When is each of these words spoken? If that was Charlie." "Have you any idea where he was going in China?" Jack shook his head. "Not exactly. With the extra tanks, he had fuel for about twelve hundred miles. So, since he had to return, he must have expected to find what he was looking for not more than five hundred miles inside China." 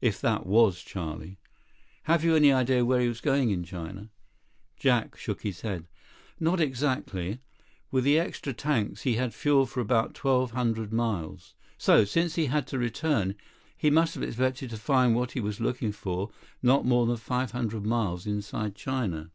If 0.00 0.20
that 0.20 0.46
was 0.46 0.80
Charlie." 0.80 1.38
"Have 2.04 2.22
you 2.22 2.36
any 2.36 2.52
idea 2.52 2.84
where 2.84 3.00
he 3.00 3.08
was 3.08 3.20
going 3.20 3.50
in 3.50 3.64
China?" 3.64 4.10
Jack 4.76 5.16
shook 5.16 5.42
his 5.42 5.62
head. 5.62 5.88
"Not 6.38 6.60
exactly. 6.60 7.40
With 7.90 8.04
the 8.04 8.16
extra 8.16 8.52
tanks, 8.52 9.02
he 9.02 9.14
had 9.16 9.34
fuel 9.34 9.66
for 9.66 9.80
about 9.80 10.14
twelve 10.14 10.52
hundred 10.52 10.92
miles. 10.92 11.54
So, 11.78 12.04
since 12.04 12.36
he 12.36 12.46
had 12.46 12.68
to 12.68 12.78
return, 12.78 13.34
he 13.76 13.90
must 13.90 14.14
have 14.14 14.22
expected 14.22 14.70
to 14.70 14.76
find 14.76 15.16
what 15.16 15.32
he 15.32 15.40
was 15.40 15.58
looking 15.60 15.90
for 15.90 16.30
not 16.62 16.86
more 16.86 17.04
than 17.04 17.16
five 17.16 17.50
hundred 17.50 17.84
miles 17.84 18.24
inside 18.24 18.76
China." 18.76 19.32